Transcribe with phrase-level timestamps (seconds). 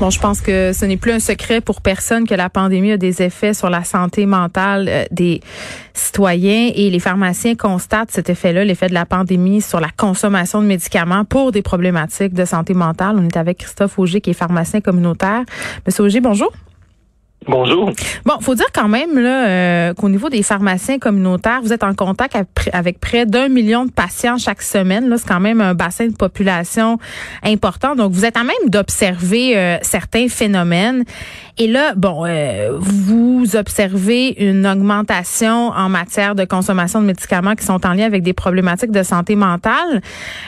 [0.00, 2.96] Bon, je pense que ce n'est plus un secret pour personne que la pandémie a
[2.96, 5.40] des effets sur la santé mentale euh, des
[5.92, 10.66] citoyens et les pharmaciens constatent cet effet-là, l'effet de la pandémie sur la consommation de
[10.66, 13.16] médicaments pour des problématiques de santé mentale.
[13.18, 15.42] On est avec Christophe Auger qui est pharmacien communautaire.
[15.84, 16.52] Monsieur Auger, bonjour.
[17.46, 17.92] Bonjour.
[18.26, 21.94] Bon, faut dire quand même là euh, qu'au niveau des pharmaciens communautaires, vous êtes en
[21.94, 22.36] contact
[22.72, 25.08] avec près d'un million de patients chaque semaine.
[25.08, 26.98] Là, c'est quand même un bassin de population
[27.44, 27.94] important.
[27.94, 31.04] Donc, vous êtes à même d'observer euh, certains phénomènes.
[31.56, 37.64] Et là, bon, euh, vous observez une augmentation en matière de consommation de médicaments qui
[37.64, 40.02] sont en lien avec des problématiques de santé mentale.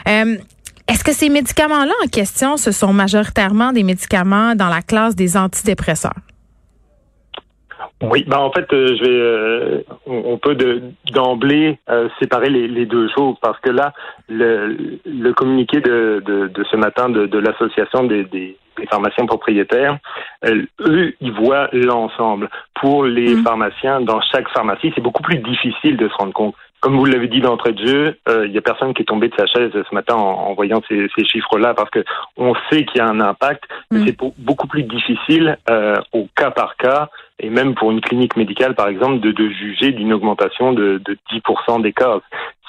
[0.06, 5.36] Est-ce que ces médicaments-là en question, ce sont majoritairement des médicaments dans la classe des
[5.36, 6.29] antidépresseurs?
[8.02, 10.56] Oui, ben en fait, euh, je vais, euh, on, peut
[11.12, 13.92] d'emblée euh, séparer les, deux choses parce que là,
[14.28, 18.56] le, le communiqué de, de, de, ce matin de, de l'association des, des,
[18.88, 19.98] pharmaciens propriétaires,
[20.80, 22.48] eux, ils voient l'ensemble.
[22.80, 23.42] Pour les mmh.
[23.42, 26.54] pharmaciens, dans chaque pharmacie, c'est beaucoup plus difficile de se rendre compte.
[26.80, 29.34] Comme vous l'avez dit d'entrée de jeu, il y a personne qui est tombé de
[29.38, 32.02] sa chaise ce matin en, voyant ces, ces chiffres-là parce que
[32.38, 34.06] on sait qu'il y a un impact, mais mmh.
[34.06, 35.58] c'est beaucoup plus difficile
[36.14, 39.92] au cas par cas et même pour une clinique médicale, par exemple, de, de juger
[39.92, 42.20] d'une augmentation de, de 10% des cas.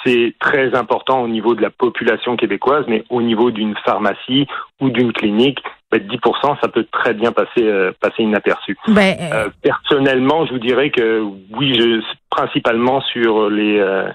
[0.04, 4.48] C'est très important au niveau de la population québécoise, mais au niveau d'une pharmacie
[4.80, 5.60] ou d'une clinique,
[5.94, 8.78] 10%, ben, ça peut très bien passer, euh, passer inaperçu.
[8.88, 9.50] Ben, euh, euh...
[9.62, 14.08] personnellement, je vous dirais que oui, je, principalement sur les, euh,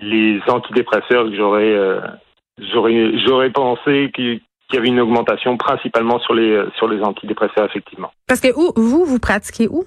[0.00, 1.74] les antidépresseurs que j'aurais,
[2.58, 7.64] j'aurais, j'aurais pensé qui il y avait une augmentation principalement sur les sur les antidépresseurs
[7.64, 8.10] effectivement.
[8.26, 9.84] Parce que où vous vous pratiquez où?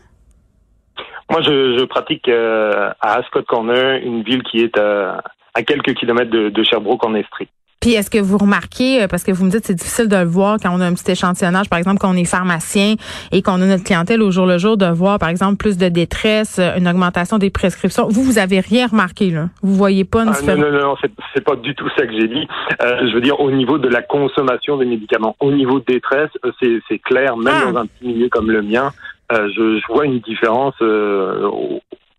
[1.30, 5.22] Moi je, je pratique euh, à Ascot Corner, une ville qui est à,
[5.54, 7.50] à quelques kilomètres de, de Sherbrooke en Estrie.
[7.88, 10.26] Puis est-ce que vous remarquez, euh, parce que vous me dites c'est difficile de le
[10.26, 12.96] voir quand on a un petit échantillonnage, par exemple quand on est pharmacien
[13.32, 15.88] et qu'on a notre clientèle au jour le jour, de voir par exemple plus de
[15.88, 18.10] détresse, euh, une augmentation des prescriptions.
[18.10, 19.46] Vous, vous avez rien remarqué là?
[19.62, 20.96] Vous voyez pas une ah, Non, non, non,
[21.34, 22.46] c'est pas du tout ça que j'ai dit.
[22.82, 26.32] Euh, je veux dire au niveau de la consommation des médicaments, au niveau de détresse,
[26.60, 27.72] c'est clair, même ah.
[27.72, 28.92] dans un petit milieu comme le mien,
[29.32, 30.76] je, je, vois une différence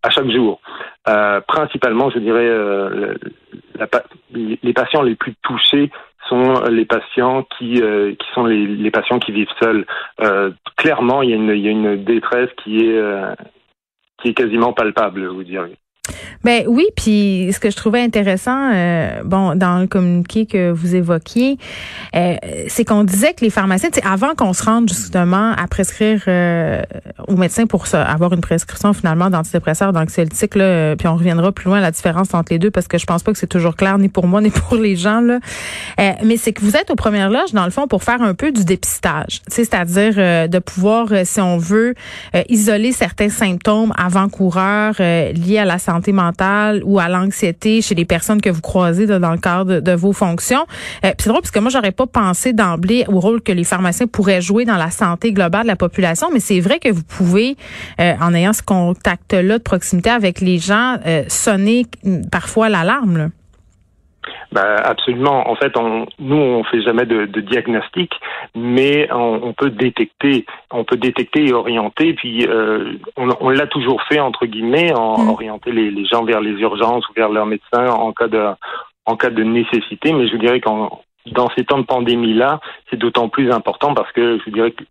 [0.03, 0.61] à chaque jour.
[1.47, 2.49] principalement, je dirais,
[4.31, 5.91] les patients les plus touchés
[6.29, 9.85] sont les patients qui, euh, qui sont les, patients qui vivent seuls.
[10.21, 13.33] Euh, clairement, il y, a une, y a une détresse qui est, euh,
[14.21, 15.75] qui est quasiment palpable, vous direz.
[16.43, 20.95] Ben oui, puis ce que je trouvais intéressant, euh, bon, dans le communiqué que vous
[20.95, 21.57] évoquiez,
[22.15, 22.35] euh,
[22.67, 26.81] c'est qu'on disait que les pharmaciens, avant qu'on se rende justement à prescrire euh,
[27.27, 31.79] aux médecins pour avoir une prescription finalement d'antidépresseurs, d'anxiolytiques, là, puis on reviendra plus loin
[31.79, 33.97] à la différence entre les deux parce que je pense pas que c'est toujours clair
[33.97, 35.39] ni pour moi ni pour les gens là.
[36.23, 38.51] mais c'est que vous êtes aux premières loges dans le fond pour faire un peu
[38.51, 40.15] du dépistage, c'est-à-dire
[40.47, 41.95] de pouvoir, si on veut,
[42.47, 48.41] isoler certains symptômes avant-coureurs liés à la santé mentale ou à l'anxiété chez les personnes
[48.41, 50.65] que vous croisez dans le cadre de, vos fonctions.
[51.05, 54.07] Euh, c'est drôle parce que moi j'aurais pas pensé d'emblée au rôle que les pharmaciens
[54.07, 57.57] pourraient jouer dans la santé globale de la population, mais c'est vrai que vous pouvez,
[57.99, 61.85] euh, en ayant ce contact-là de proximité avec les gens, euh, sonner
[62.31, 63.31] parfois l'alarme.
[64.51, 65.49] Ben, absolument.
[65.49, 68.13] En fait, on, nous, on fait jamais de, de diagnostic,
[68.55, 72.13] mais on, on, peut détecter, on peut détecter et orienter.
[72.13, 75.29] Puis, euh, on, on l'a toujours fait entre guillemets, en, mm.
[75.29, 78.43] orienter les, les, gens vers les urgences ou vers leur médecin en cas de,
[79.05, 80.13] en cas de nécessité.
[80.13, 81.01] Mais je dirais qu'en
[81.31, 82.59] dans ces temps de pandémie là,
[82.89, 84.83] c'est d'autant plus important parce que je dirais que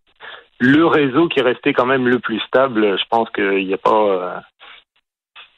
[0.60, 3.78] le réseau qui est resté quand même le plus stable, je pense qu'il n'y a
[3.78, 4.34] pas euh,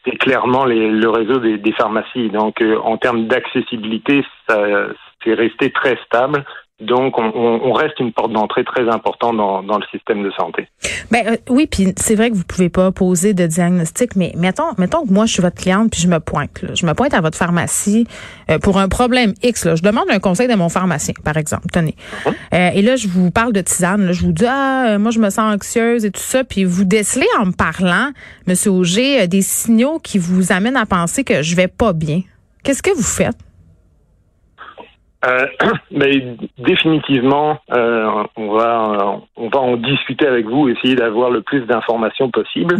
[0.05, 2.31] c'est clairement le réseau des, pharmacies.
[2.31, 4.59] Donc, euh, en termes d'accessibilité, ça
[5.25, 6.45] c'est resté très stable.
[6.81, 10.69] Donc, on, reste une porte d'entrée très importante dans, le système de santé.
[11.11, 14.73] Ben euh, oui, puis c'est vrai que vous pouvez pas poser de diagnostic, mais mettons,
[14.79, 16.65] mettons que moi je suis votre cliente puis je me pointe.
[16.75, 18.07] Je me pointe à votre pharmacie
[18.51, 19.75] euh, pour un problème X.
[19.75, 21.67] Je demande un conseil de mon pharmacien, par exemple.
[21.73, 21.95] Tenez.
[22.27, 22.35] Mhm.
[22.55, 24.13] Euh, et là, je vous parle de tisane.
[24.13, 27.29] Je vous dis ah, moi je me sens anxieuse et tout ça, puis vous décelez
[27.41, 28.11] en me parlant,
[28.47, 32.23] Monsieur Auger, des signaux qui vous amènent à penser que je vais pas bien.
[32.63, 33.37] Qu'est-ce que vous faites?
[35.25, 35.47] Euh,
[35.91, 41.61] mais définitivement, euh, on va on va en discuter avec vous, essayer d'avoir le plus
[41.67, 42.77] d'informations possible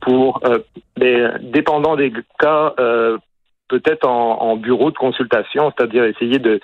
[0.00, 0.58] pour, euh,
[0.98, 3.18] mais dépendant des cas, euh,
[3.68, 6.60] peut-être en, en, bureau de consultation, c'est-à-dire essayer de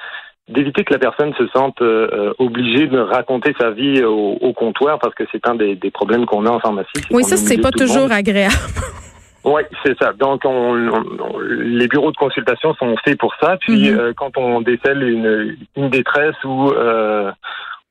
[0.49, 5.00] d'éviter que la personne se sente euh, obligée de raconter sa vie au, au comptoir
[5.00, 6.88] parce que c'est un des, des problèmes qu'on a en pharmacie.
[7.11, 8.55] Oui, ça c'est pas toujours agréable.
[9.46, 10.12] Oui, c'est ça.
[10.12, 13.56] Donc, on, on, les bureaux de consultation sont faits pour ça.
[13.58, 13.98] Puis, -hmm.
[13.98, 17.31] euh, quand on décèle une, une détresse ou euh,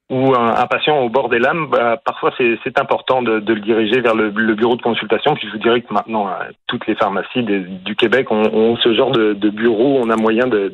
[0.10, 3.62] ou un, un, patient au bord des lames, bah, parfois c'est important de, de, le
[3.62, 5.34] diriger vers le, le, bureau de consultation.
[5.36, 6.34] Puis je vous dirais que maintenant, euh,
[6.68, 10.00] toutes les pharmacies de, du Québec ont, ont, ce genre de, de bureau.
[10.04, 10.72] On a moyen de,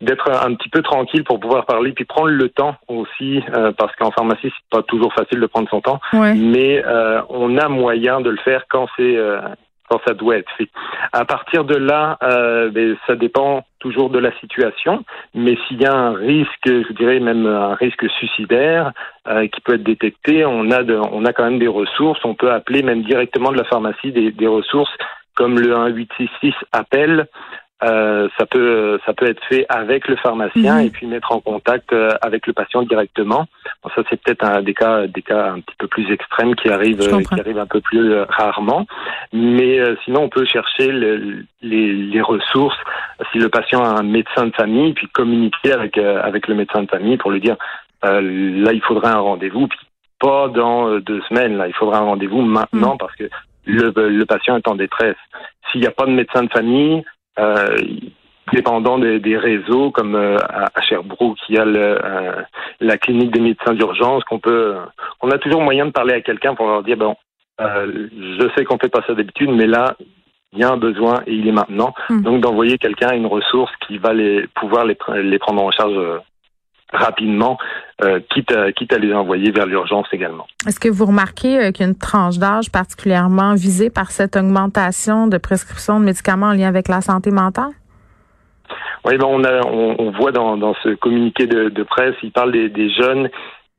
[0.00, 3.94] d'être un petit peu tranquille pour pouvoir parler, puis prendre le temps aussi, euh, parce
[3.96, 6.34] qu'en pharmacie, c'est pas toujours facile de prendre son temps, ouais.
[6.34, 9.40] mais euh, on a moyen de le faire quand c'est euh,
[9.88, 10.68] quand ça doit être fait.
[11.12, 15.04] À partir de là, euh, ben, ça dépend toujours de la situation,
[15.34, 18.92] mais s'il y a un risque, je dirais même un risque suicidaire
[19.28, 22.24] euh, qui peut être détecté, on a de, on a quand même des ressources.
[22.24, 24.92] On peut appeler même directement de la pharmacie des, des ressources
[25.34, 27.28] comme le 1866 appel.
[27.84, 30.86] Euh, ça peut ça peut être fait avec le pharmacien Mhm.
[30.86, 33.46] et puis mettre en contact euh, avec le patient directement.
[33.84, 36.68] Bon, ça c'est peut-être un des cas des cas un petit peu plus extrêmes qui
[36.70, 38.84] arrivent qui arrivent un peu plus euh, rarement.
[39.32, 42.76] Mais euh, sinon on peut chercher le- les, les ressources
[43.30, 46.82] si le patient a un médecin de famille puis communiquer avec euh, avec le médecin
[46.82, 47.56] de famille pour lui dire
[48.04, 48.20] euh,
[48.64, 49.78] là il faudrait un rendez-vous puis
[50.18, 53.24] pas dans deux semaines là il faudra un rendez-vous maintenant parce que
[53.66, 55.16] le, le patient est en détresse.
[55.70, 57.04] S'il n'y a pas de médecin de famille,
[58.52, 62.42] dépendant des, des réseaux comme euh, à, à Sherbrooke, il y a le, euh,
[62.80, 64.76] la clinique des médecins d'urgence qu'on peut,
[65.20, 67.16] on a toujours moyen de parler à quelqu'un pour leur dire bon,
[67.60, 69.96] euh, je sais qu'on fait pas ça d'habitude, mais là
[70.52, 71.94] il y a un besoin et il est maintenant.
[72.08, 72.22] Mm.
[72.22, 75.96] Donc d'envoyer quelqu'un à une ressource qui va les pouvoir les, les prendre en charge
[75.96, 76.18] euh,
[76.92, 77.58] rapidement,
[78.02, 80.46] euh, quitte, à, quitte à les envoyer vers l'urgence également.
[80.66, 84.36] Est-ce que vous remarquez euh, qu'il y a une tranche d'âge particulièrement visée par cette
[84.36, 87.72] augmentation de prescription de médicaments en lien avec la santé mentale?
[89.04, 92.32] Oui, ben on, a, on, on voit dans, dans ce communiqué de, de presse, il
[92.32, 93.30] parle des, des jeunes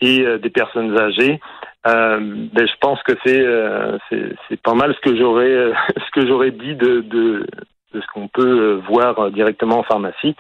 [0.02, 1.40] et euh, des personnes âgées.
[1.88, 6.20] Euh, ben, je pense que c'est euh, c'est pas mal ce que j'aurais euh, ce
[6.20, 7.48] que j'aurais dit de, de
[7.94, 10.36] de ce qu'on peut euh, voir euh, directement en pharmacie.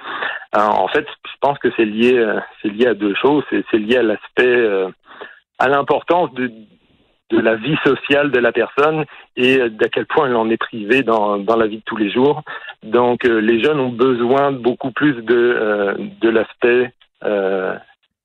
[0.55, 2.23] Euh, en fait, je pense que c'est lié
[2.61, 3.43] c'est lié à deux choses.
[3.49, 4.67] C'est lié à l'aspect
[5.59, 6.51] à l'importance de
[7.31, 9.05] la vie sociale de la personne
[9.35, 12.43] et d'à quel point elle en est privée dans, la vie de tous les jours.
[12.83, 16.91] Donc, les jeunes ont besoin beaucoup plus de, de l'aspect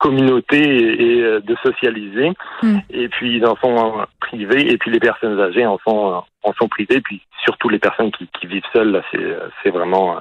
[0.05, 2.33] communauté et, et, euh, de socialiser.
[2.63, 2.79] Mm.
[2.91, 4.71] Et puis, ils en sont euh, privés.
[4.71, 7.01] Et puis, les personnes âgées en sont, euh, en sont privées.
[7.01, 10.19] Puis, surtout les personnes qui, qui vivent seules, là, c'est, vraiment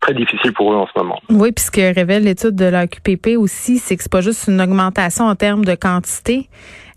[0.00, 1.20] très difficile pour eux en ce moment.
[1.28, 4.48] Oui, puis ce que révèle l'étude de la QPP aussi, c'est que c'est pas juste
[4.48, 6.48] une augmentation en termes de quantité.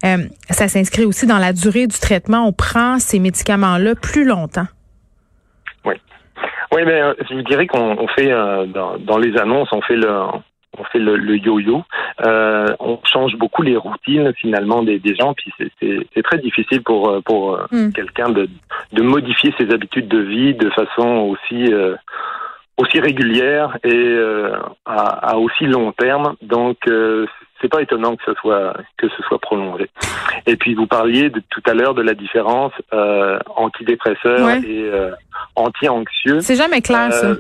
[0.06, 0.20] Euh,
[0.50, 2.48] ça s'inscrit aussi dans la durée du traitement.
[2.48, 4.68] On prend ces médicaments-là plus longtemps.
[6.74, 9.82] Oui, mais euh, je vous dirais qu'on on fait euh, dans, dans les annonces, on
[9.82, 10.10] fait le
[10.78, 11.84] on fait le, le yo-yo.
[12.26, 17.10] Euh, on change beaucoup les routines finalement des, des gens, puis c'est- très difficile pour
[17.10, 17.92] euh, pour euh, Mm.
[17.92, 18.48] quelqu'un de
[18.94, 21.96] de modifier ses habitudes de vie de façon aussi euh,
[22.78, 24.56] aussi régulière et euh,
[24.86, 26.36] à, à aussi long terme.
[26.42, 26.78] Donc
[27.62, 29.90] c'est pas étonnant que ce soit que ce soit prolongé.
[30.48, 32.74] Et puis vous parliez de, tout à l'heure de la différence
[33.56, 34.60] antidépresseur Ouais.
[34.68, 34.90] et
[35.56, 36.40] anti-anxieux.
[36.42, 37.34] C'est jamais clair, ça.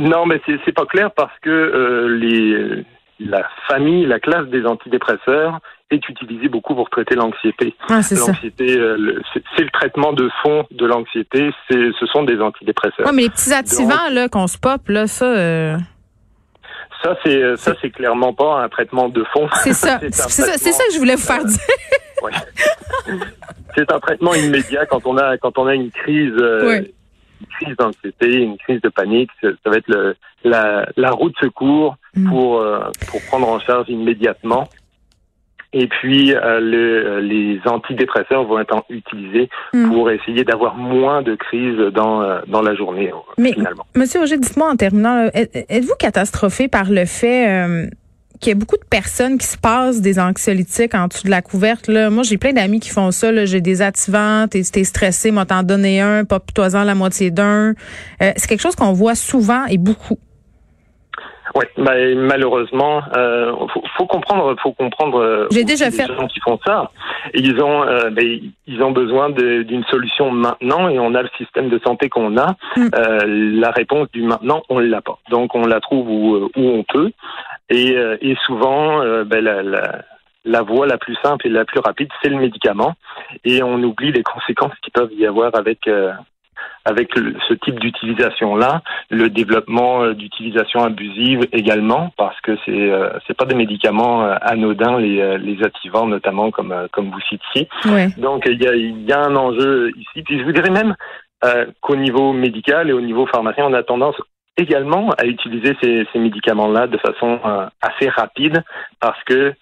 [0.00, 2.84] Non, mais c'est pas clair parce que euh, les
[3.22, 5.60] la famille, la classe des antidépresseurs
[5.90, 7.74] est utilisée beaucoup pour traiter l'anxiété.
[7.90, 11.50] Ah, c'est euh, le- c'est le traitement de fond de l'anxiété.
[11.68, 13.04] Ce sont des antidépresseurs.
[13.06, 15.76] Ouais, mais les petits activants là qu'on se pop là, ça, euh,
[17.02, 19.48] Ça c'est ça c'est clairement pas un traitement de fond.
[19.64, 20.00] c'est ça.
[20.10, 20.30] C'est
[20.72, 21.58] ça, que je voulais vous faire dire.
[22.22, 22.30] Ouais.
[23.74, 26.86] c'est un traitement immédiat quand on a quand on a une crise une
[27.60, 31.36] crise d'anxiété, une crise de panique, ça, ça va être le, la, la roue de
[31.40, 32.28] secours Mm.
[32.28, 34.68] pour euh, pour prendre en charge immédiatement.
[35.72, 39.88] Et puis euh, le- les antidépresseurs vont être utilisés Mm.
[39.88, 43.86] pour essayer d'avoir moins de crises dans euh, dans la journée euh, Mais finalement.
[43.94, 47.86] Monsieur Auger, dites-moi en terminant, êtes-vous catastrophé par le fait euh,
[48.40, 51.42] qu'il y a beaucoup de personnes qui se passent des anxiolytiques en dessous de la
[51.42, 51.88] couverte?
[51.88, 52.10] Là?
[52.10, 53.30] Moi, j'ai plein d'amis qui font ça.
[53.30, 53.44] là.
[53.44, 57.30] J'ai des activants, t'es t'es stressé, moi t'en donner un, pas toi en la moitié
[57.30, 57.70] d'un.
[58.22, 60.18] Euh, c'est quelque chose qu'on voit souvent et beaucoup.
[61.56, 65.18] Oui, ben, malheureusement, euh, faut, faut comprendre, faut comprendre.
[65.20, 66.06] euh, J'ai déjà les fait.
[66.06, 66.92] gens qui font ça.
[67.34, 68.24] Ils ont, euh, ben,
[68.68, 72.54] ils ont besoin d'une solution maintenant, et on a le système de santé qu'on a.
[72.76, 72.88] Mm.
[72.94, 73.18] Euh,
[73.60, 75.18] la réponse du maintenant, on l'a pas.
[75.30, 77.10] Donc on la trouve où, où on peut.
[77.70, 80.02] Et, euh, et souvent, euh, ben, la, la,
[80.44, 82.94] la voie la plus simple et la plus rapide, c'est le médicament.
[83.44, 85.86] Et on oublie les conséquences qui peuvent y avoir avec.
[85.88, 86.12] euh,
[86.84, 87.10] avec
[87.48, 93.54] ce type d'utilisation-là, le développement d'utilisation abusive également, parce que c'est euh, c'est pas des
[93.54, 97.68] médicaments anodins les les activants notamment comme comme vous citiez.
[98.18, 100.22] Donc il y a il y a un enjeu ici.
[100.22, 100.94] Puis je vous dirais même
[101.80, 104.16] qu'au niveau médical et au niveau pharmacien, on a tendance
[104.60, 107.40] également à utiliser ces, médicaments-là de façon
[107.80, 108.62] assez rapide
[109.00, 109.54] parce que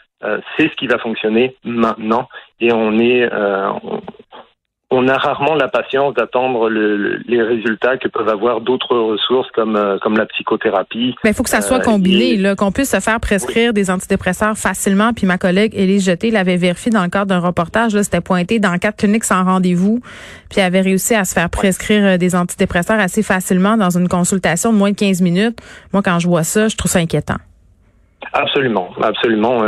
[0.56, 2.28] c'est ce qui va fonctionner maintenant
[2.60, 4.00] et on est on
[4.90, 9.98] a rarement la patience d'attendre le, les résultats que peuvent avoir d'autres ressources comme euh,
[9.98, 11.14] comme la psychothérapie.
[11.24, 13.90] Mais il faut que ça soit euh, combiné, là, qu'on puisse se faire prescrire des
[13.90, 15.12] antidépresseurs facilement.
[15.12, 17.94] Puis ma collègue Élise Jeté l'avait vérifié dans le cadre d'un reportage.
[17.94, 20.00] Là, c'était pointé dans quatre cliniques sans rendez-vous.
[20.48, 24.08] Puis elle avait réussi à se faire prescrire euh, des antidépresseurs assez facilement dans une
[24.08, 25.58] consultation de moins de 15 minutes.
[25.92, 27.36] Moi, quand je vois ça, je trouve ça inquiétant.
[28.32, 29.62] Absolument, absolument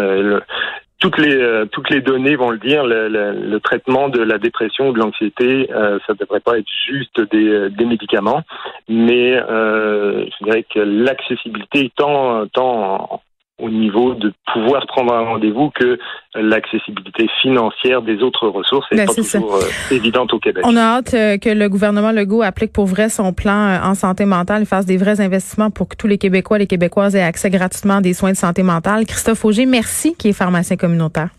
[1.00, 2.84] toutes les euh, toutes les données vont le dire.
[2.84, 7.20] Le, le, traitement de la dépression ou de l'anxiété, euh, ça devrait pas être juste
[7.32, 8.42] des, euh, des médicaments,
[8.88, 13.22] mais euh, je dirais que l'accessibilité tant tant
[13.60, 15.98] au niveau de pouvoir prendre un rendez-vous que
[16.34, 20.64] l'accessibilité financière des autres ressources n'est ben, pas toujours euh, évidente au Québec.
[20.66, 23.94] On a hâte euh, que le gouvernement Legault applique pour vrai son plan euh, en
[23.94, 27.16] santé mentale et fasse des vrais investissements pour que tous les Québécois et les Québécoises
[27.16, 29.06] aient accès gratuitement à des soins de santé mentale.
[29.06, 31.30] Christophe Auger, merci, qui est pharmacien communautaire.